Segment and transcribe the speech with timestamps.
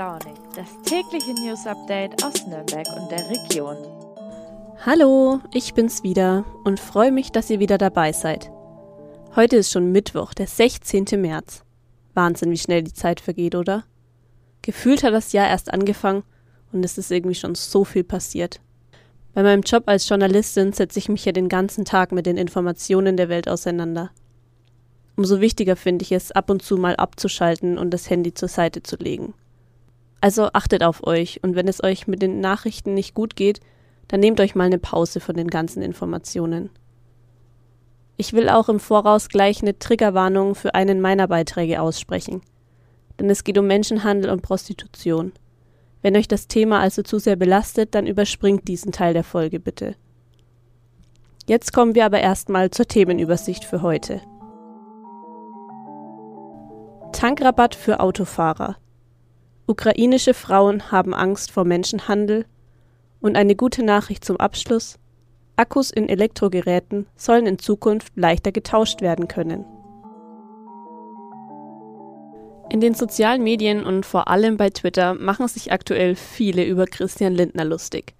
[0.00, 3.76] Launig, das tägliche News Update aus Nürnberg und der Region.
[4.86, 8.50] Hallo, ich bin's wieder und freue mich, dass ihr wieder dabei seid.
[9.36, 11.04] Heute ist schon Mittwoch, der 16.
[11.18, 11.64] März.
[12.14, 13.84] Wahnsinn, wie schnell die Zeit vergeht, oder?
[14.62, 16.22] Gefühlt hat das Jahr erst angefangen
[16.72, 18.58] und es ist irgendwie schon so viel passiert.
[19.34, 23.18] Bei meinem Job als Journalistin setze ich mich ja den ganzen Tag mit den Informationen
[23.18, 24.12] der Welt auseinander.
[25.14, 28.82] Umso wichtiger finde ich es, ab und zu mal abzuschalten und das Handy zur Seite
[28.82, 29.34] zu legen.
[30.20, 33.60] Also achtet auf euch und wenn es euch mit den Nachrichten nicht gut geht,
[34.08, 36.70] dann nehmt euch mal eine Pause von den ganzen Informationen.
[38.16, 42.42] Ich will auch im Voraus gleich eine Triggerwarnung für einen meiner Beiträge aussprechen.
[43.18, 45.32] Denn es geht um Menschenhandel und Prostitution.
[46.02, 49.94] Wenn euch das Thema also zu sehr belastet, dann überspringt diesen Teil der Folge bitte.
[51.46, 54.20] Jetzt kommen wir aber erstmal zur Themenübersicht für heute.
[57.12, 58.76] Tankrabatt für Autofahrer.
[59.70, 62.44] Ukrainische Frauen haben Angst vor Menschenhandel.
[63.20, 64.98] Und eine gute Nachricht zum Abschluss.
[65.54, 69.64] Akkus in Elektrogeräten sollen in Zukunft leichter getauscht werden können.
[72.68, 77.34] In den sozialen Medien und vor allem bei Twitter machen sich aktuell viele über Christian
[77.34, 78.14] Lindner lustig.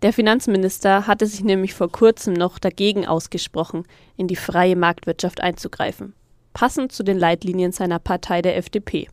[0.00, 3.84] Der Finanzminister hatte sich nämlich vor kurzem noch dagegen ausgesprochen,
[4.16, 6.14] in die freie Marktwirtschaft einzugreifen,
[6.54, 9.08] passend zu den Leitlinien seiner Partei der FDP.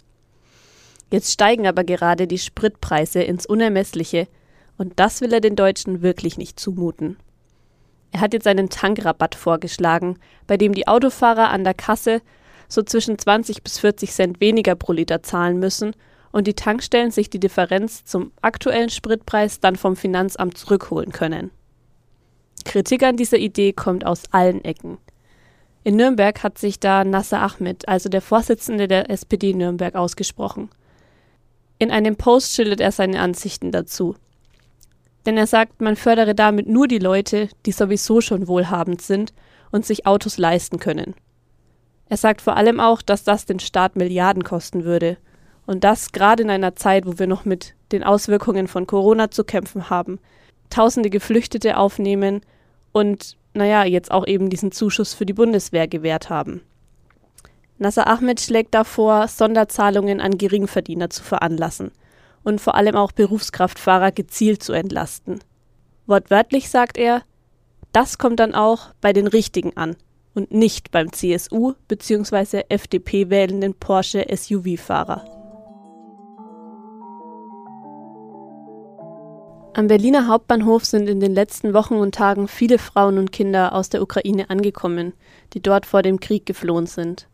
[1.10, 4.28] Jetzt steigen aber gerade die Spritpreise ins Unermessliche,
[4.78, 7.18] und das will er den Deutschen wirklich nicht zumuten.
[8.12, 12.22] Er hat jetzt einen Tankrabatt vorgeschlagen, bei dem die Autofahrer an der Kasse
[12.68, 15.94] so zwischen 20 bis 40 Cent weniger pro Liter zahlen müssen
[16.32, 21.52] und die Tankstellen sich die Differenz zum aktuellen Spritpreis dann vom Finanzamt zurückholen können.
[22.66, 24.98] Kritik an dieser Idee kommt aus allen Ecken.
[25.84, 30.70] In Nürnberg hat sich da Nasser Ahmed, also der Vorsitzende der SPD Nürnberg, ausgesprochen.
[31.80, 34.16] In einem Post schildert er seine Ansichten dazu.
[35.26, 39.34] Denn er sagt, man fördere damit nur die Leute, die sowieso schon wohlhabend sind
[39.72, 41.14] und sich Autos leisten können.
[42.10, 45.18] Er sagt vor allem auch, dass das den Staat Milliarden kosten würde.
[45.66, 49.44] Und das gerade in einer Zeit, wo wir noch mit den Auswirkungen von Corona zu
[49.44, 50.20] kämpfen haben,
[50.70, 52.42] tausende Geflüchtete aufnehmen
[52.94, 56.62] und, naja, jetzt auch eben diesen Zuschuss für die Bundeswehr gewährt haben.
[57.80, 61.92] Nasser Ahmed schlägt davor, Sonderzahlungen an Geringverdiener zu veranlassen
[62.44, 65.40] und vor allem auch Berufskraftfahrer gezielt zu entlasten.
[66.08, 67.22] Wortwörtlich sagt er,
[67.92, 69.96] das kommt dann auch bei den Richtigen an,
[70.38, 72.64] und nicht beim CSU bzw.
[72.70, 75.26] FDP wählenden Porsche SUV-Fahrer.
[79.74, 83.90] Am Berliner Hauptbahnhof sind in den letzten Wochen und Tagen viele Frauen und Kinder aus
[83.90, 85.14] der Ukraine angekommen,
[85.54, 87.28] die dort vor dem Krieg geflohen sind.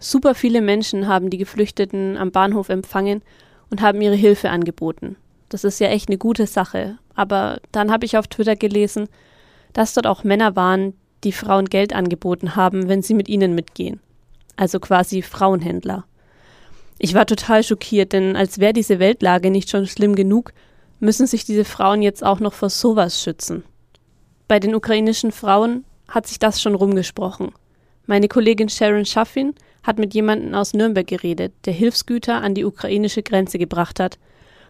[0.00, 3.22] Super viele Menschen haben die Geflüchteten am Bahnhof empfangen
[3.70, 5.16] und haben ihre Hilfe angeboten.
[5.50, 6.98] Das ist ja echt eine gute Sache.
[7.14, 9.08] Aber dann habe ich auf Twitter gelesen,
[9.74, 14.00] dass dort auch Männer waren, die Frauen Geld angeboten haben, wenn sie mit ihnen mitgehen.
[14.56, 16.06] Also quasi Frauenhändler.
[16.98, 20.52] Ich war total schockiert, denn als wäre diese Weltlage nicht schon schlimm genug,
[20.98, 23.64] müssen sich diese Frauen jetzt auch noch vor sowas schützen.
[24.48, 27.52] Bei den ukrainischen Frauen hat sich das schon rumgesprochen.
[28.10, 33.22] Meine Kollegin Sharon Schaffin hat mit jemandem aus Nürnberg geredet, der Hilfsgüter an die ukrainische
[33.22, 34.18] Grenze gebracht hat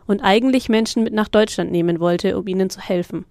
[0.06, 3.24] und eigentlich Menschen mit nach Deutschland nehmen wollte, um ihnen zu helfen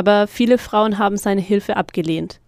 [0.00, 2.40] aber viele Frauen haben seine Hilfe abgelehnt.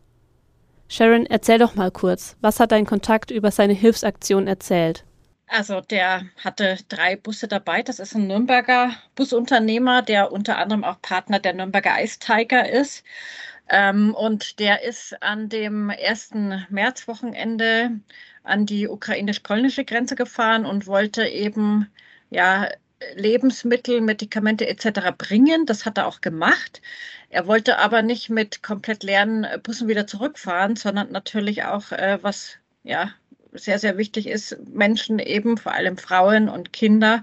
[0.88, 5.04] Sharon, erzähl doch mal kurz, was hat dein Kontakt über seine Hilfsaktion erzählt?
[5.48, 7.82] Also der hatte drei Busse dabei.
[7.82, 13.04] Das ist ein Nürnberger Busunternehmer, der unter anderem auch Partner der Nürnberger Ice Tiger ist.
[13.72, 18.00] Ähm, und der ist an dem ersten Märzwochenende
[18.44, 21.88] an die ukrainisch-polnische Grenze gefahren und wollte eben
[22.28, 22.69] ja
[23.15, 25.12] Lebensmittel, Medikamente etc.
[25.16, 25.65] bringen.
[25.65, 26.83] Das hat er auch gemacht.
[27.30, 32.59] Er wollte aber nicht mit komplett leeren Bussen wieder zurückfahren, sondern natürlich auch, äh, was
[32.84, 33.10] ja
[33.53, 37.22] sehr, sehr wichtig ist, Menschen eben, vor allem Frauen und Kinder,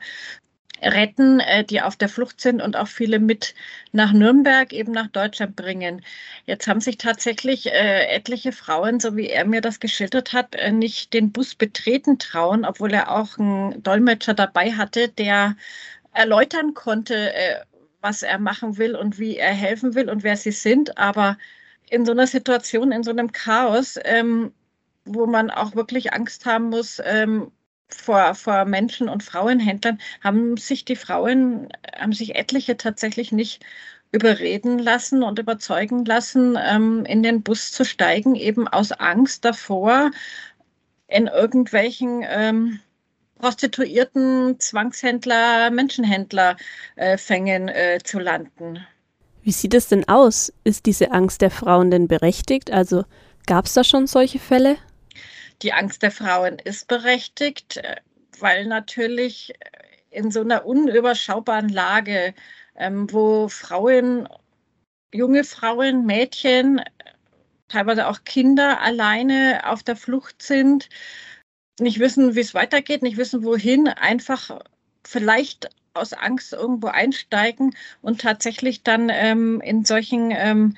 [0.81, 3.55] retten, äh, die auf der Flucht sind und auch viele mit
[3.91, 6.03] nach Nürnberg, eben nach Deutschland bringen.
[6.45, 10.71] Jetzt haben sich tatsächlich äh, etliche Frauen, so wie er mir das geschildert hat, äh,
[10.71, 15.55] nicht den Bus betreten trauen, obwohl er auch einen Dolmetscher dabei hatte, der
[16.13, 17.61] erläutern konnte, äh,
[18.01, 20.97] was er machen will und wie er helfen will und wer sie sind.
[20.97, 21.37] Aber
[21.89, 24.53] in so einer Situation, in so einem Chaos, ähm,
[25.05, 27.51] wo man auch wirklich Angst haben muss ähm,
[27.89, 33.63] vor, vor Menschen und Frauenhändlern, haben sich die Frauen, haben sich etliche tatsächlich nicht
[34.11, 40.11] überreden lassen und überzeugen lassen, ähm, in den Bus zu steigen, eben aus Angst davor,
[41.07, 42.79] in irgendwelchen ähm,
[43.39, 48.85] Prostituierten, Zwangshändler, Menschenhändlerfängen äh, äh, zu landen.
[49.43, 50.51] Wie sieht es denn aus?
[50.63, 52.71] Ist diese Angst der Frauen denn berechtigt?
[52.71, 53.05] Also
[53.47, 54.77] gab es da schon solche Fälle?
[55.61, 57.97] Die Angst der Frauen ist berechtigt, äh,
[58.39, 59.53] weil natürlich
[60.09, 62.33] in so einer unüberschaubaren Lage,
[62.75, 64.27] ähm, wo Frauen,
[65.13, 66.81] junge Frauen, Mädchen,
[67.67, 70.89] teilweise auch Kinder alleine auf der Flucht sind,
[71.79, 74.59] nicht wissen, wie es weitergeht, nicht wissen, wohin, einfach
[75.05, 80.77] vielleicht aus Angst irgendwo einsteigen und tatsächlich dann ähm, in solchen ähm,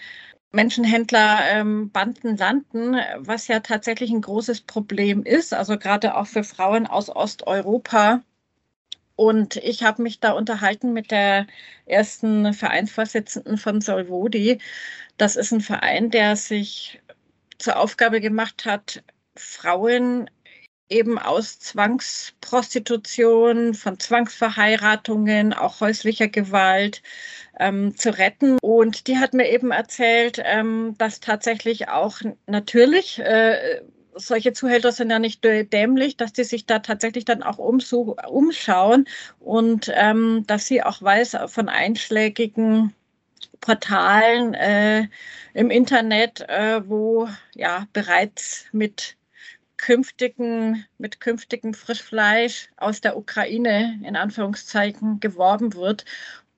[0.52, 6.88] Menschenhändlerbanden ähm, landen, was ja tatsächlich ein großes Problem ist, also gerade auch für Frauen
[6.88, 8.22] aus Osteuropa.
[9.16, 11.48] Und ich habe mich da unterhalten mit der
[11.86, 14.60] ersten Vereinsvorsitzenden von Solvodi.
[15.18, 17.02] Das ist ein Verein, der sich
[17.58, 19.04] zur Aufgabe gemacht hat,
[19.36, 20.30] Frauen
[20.92, 27.02] eben aus Zwangsprostitution, von Zwangsverheiratungen, auch häuslicher Gewalt
[27.60, 28.58] ähm, zu retten.
[28.62, 33.82] Und die hat mir eben erzählt, ähm, dass tatsächlich auch natürlich äh,
[34.16, 39.06] solche Zuhälter sind ja nicht dämlich, dass die sich da tatsächlich dann auch umschauen
[39.40, 42.94] und ähm, dass sie auch weiß von einschlägigen
[43.62, 45.08] Portalen äh,
[45.54, 49.16] im Internet, äh, wo ja bereits mit
[49.82, 56.06] künftigen, mit künftigem Frischfleisch aus der Ukraine in Anführungszeichen geworben wird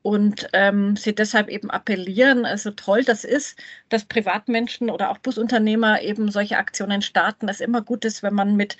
[0.01, 6.01] und ähm, sie deshalb eben appellieren, also toll das ist, dass Privatmenschen oder auch Busunternehmer
[6.01, 8.75] eben solche Aktionen starten, das immer gut ist, wenn man mit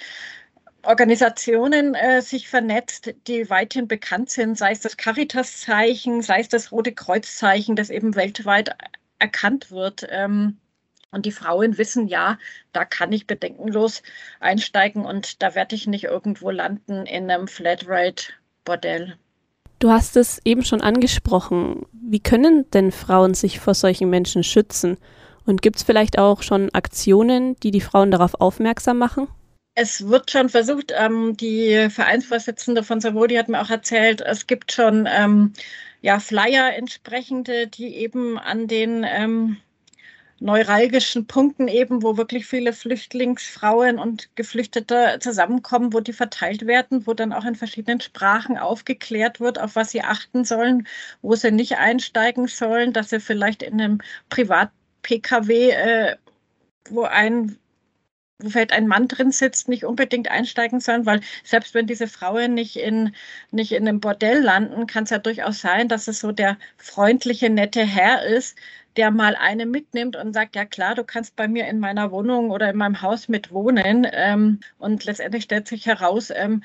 [0.84, 6.74] Organisationen äh, sich vernetzt, die weithin bekannt sind, sei es das Caritas-Zeichen, sei es das
[6.74, 8.75] Rote Kreuz-Zeichen, das eben weltweit
[9.19, 10.06] erkannt wird.
[10.10, 10.57] Ähm,
[11.13, 12.38] und die Frauen wissen, ja,
[12.71, 14.01] da kann ich bedenkenlos
[14.39, 19.18] einsteigen und da werde ich nicht irgendwo landen in einem Flatrate-Bordell.
[19.80, 21.86] Du hast es eben schon angesprochen.
[21.92, 24.98] Wie können denn Frauen sich vor solchen Menschen schützen?
[25.45, 29.27] Und gibt es vielleicht auch schon Aktionen, die die Frauen darauf aufmerksam machen?
[29.75, 34.71] Es wird schon versucht, ähm, die Vereinsvorsitzende von Savodi hat mir auch erzählt, es gibt
[34.71, 35.54] schon ähm,
[36.01, 39.57] ja, Flyer entsprechende, die eben an den ähm,
[40.39, 47.13] neuralgischen Punkten eben, wo wirklich viele Flüchtlingsfrauen und Geflüchtete zusammenkommen, wo die verteilt werden, wo
[47.13, 50.88] dann auch in verschiedenen Sprachen aufgeklärt wird, auf was sie achten sollen,
[51.21, 54.00] wo sie nicht einsteigen sollen, dass sie vielleicht in einem
[54.30, 56.18] Privat-Pkw, äh,
[56.89, 57.57] wo ein
[58.44, 62.54] wo vielleicht ein Mann drin sitzt, nicht unbedingt einsteigen sollen, weil selbst wenn diese Frauen
[62.54, 63.16] nicht in,
[63.51, 67.50] nicht in einem Bordell landen, kann es ja durchaus sein, dass es so der freundliche,
[67.50, 68.57] nette Herr ist,
[68.95, 72.51] der mal eine mitnimmt und sagt, ja klar, du kannst bei mir in meiner Wohnung
[72.51, 74.07] oder in meinem Haus mit wohnen.
[74.12, 76.63] Ähm, und letztendlich stellt sich heraus, ähm,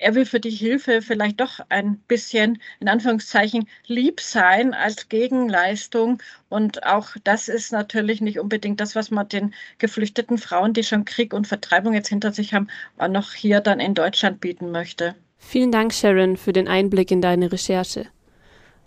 [0.00, 6.22] er will für die Hilfe vielleicht doch ein bisschen, in Anführungszeichen, lieb sein als Gegenleistung.
[6.48, 11.04] Und auch das ist natürlich nicht unbedingt das, was man den geflüchteten Frauen, die schon
[11.04, 15.14] Krieg und Vertreibung jetzt hinter sich haben, auch noch hier dann in Deutschland bieten möchte.
[15.36, 18.06] Vielen Dank, Sharon, für den Einblick in deine Recherche.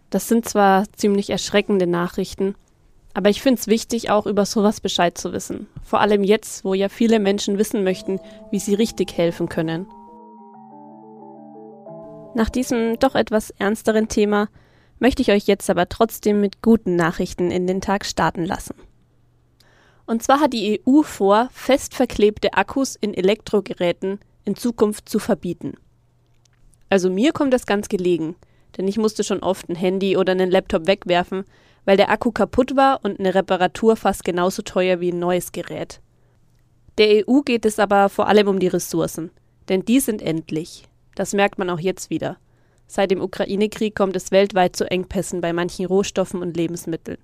[0.10, 2.56] Das sind zwar ziemlich erschreckende Nachrichten,
[3.14, 5.68] aber ich finde es wichtig, auch über sowas Bescheid zu wissen.
[5.84, 8.20] Vor allem jetzt, wo ja viele Menschen wissen möchten,
[8.52, 9.88] wie sie richtig helfen können.
[12.36, 14.50] Nach diesem doch etwas ernsteren Thema
[15.00, 18.76] möchte ich euch jetzt aber trotzdem mit guten Nachrichten in den Tag starten lassen.
[20.06, 25.74] Und zwar hat die EU vor, fest verklebte Akkus in Elektrogeräten in Zukunft zu verbieten.
[26.90, 28.36] Also mir kommt das ganz gelegen,
[28.78, 31.46] denn ich musste schon oft ein Handy oder einen Laptop wegwerfen,
[31.86, 36.02] weil der Akku kaputt war und eine Reparatur fast genauso teuer wie ein neues Gerät.
[36.98, 39.32] Der EU geht es aber vor allem um die Ressourcen,
[39.70, 40.88] denn die sind endlich.
[41.16, 42.38] Das merkt man auch jetzt wieder.
[42.88, 47.18] Seit dem Ukraine-Krieg kommt es weltweit zu Engpässen bei manchen Rohstoffen und Lebensmitteln.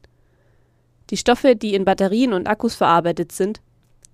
[1.10, 3.62] Die Stoffe, die in Batterien und Akkus verarbeitet sind,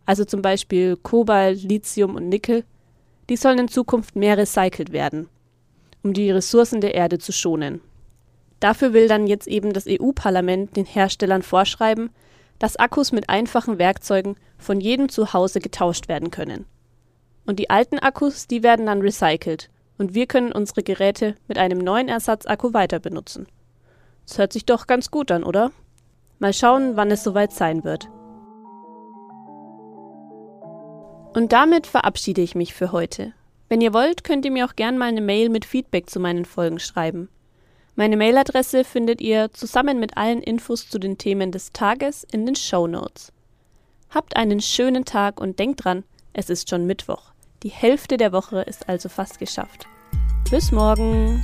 [0.06, 2.64] also zum Beispiel Kobalt, Lithium und Nickel,
[3.30, 5.28] die sollen in Zukunft mehr recycelt werden,
[6.04, 7.82] um die Ressourcen der Erde zu schonen.
[8.60, 12.12] Dafür will dann jetzt eben das EU-Parlament den Herstellern vorschreiben,
[12.60, 16.66] dass Akkus mit einfachen Werkzeugen von jedem zu Hause getauscht werden können.
[17.46, 21.80] Und die alten Akkus, die werden dann recycelt und wir können unsere Geräte mit einem
[21.80, 23.48] neuen Ersatzakku weiter benutzen.
[24.28, 25.72] Das hört sich doch ganz gut an, oder?
[26.40, 28.10] Mal schauen, wann es soweit sein wird.
[31.34, 33.34] Und damit verabschiede ich mich für heute.
[33.68, 36.46] Wenn ihr wollt, könnt ihr mir auch gern mal eine Mail mit Feedback zu meinen
[36.46, 37.30] Folgen schreiben.
[37.96, 42.56] Meine Mailadresse findet ihr zusammen mit allen Infos zu den Themen des Tages in den
[42.56, 43.32] Show Notes.
[44.10, 47.35] Habt einen schönen Tag und denkt dran, es ist schon Mittwoch.
[47.66, 49.88] Die Hälfte der Woche ist also fast geschafft.
[50.52, 51.44] Bis morgen!